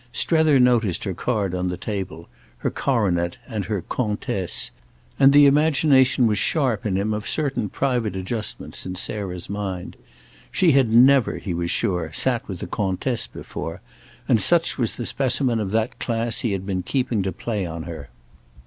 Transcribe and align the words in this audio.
Strether 0.11 0.59
noticed 0.59 1.03
her 1.03 1.13
card 1.13 1.53
on 1.53 1.67
the 1.69 1.77
table—her 1.77 2.71
coronet 2.71 3.37
and 3.47 3.65
her 3.65 3.83
"Comtesse"—and 3.83 5.31
the 5.31 5.45
imagination 5.45 6.25
was 6.25 6.39
sharp 6.39 6.87
in 6.87 6.95
him 6.95 7.13
of 7.13 7.27
certain 7.27 7.69
private 7.69 8.15
adjustments 8.15 8.83
in 8.83 8.95
Sarah's 8.95 9.47
mind. 9.47 9.95
She 10.51 10.71
had 10.71 10.91
never, 10.91 11.37
he 11.37 11.53
was 11.53 11.69
sure, 11.69 12.11
sat 12.13 12.47
with 12.47 12.63
a 12.63 12.67
"Comtesse" 12.67 13.27
before, 13.27 13.79
and 14.27 14.41
such 14.41 14.75
was 14.79 14.95
the 14.95 15.05
specimen 15.05 15.59
of 15.59 15.69
that 15.69 15.99
class 15.99 16.39
he 16.39 16.53
had 16.53 16.65
been 16.65 16.81
keeping 16.81 17.21
to 17.21 17.31
play 17.31 17.67
on 17.67 17.83
her. 17.83 18.09